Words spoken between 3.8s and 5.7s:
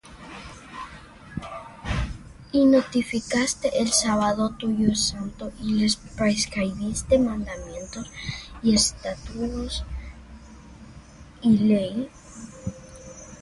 sábado tuyo santo,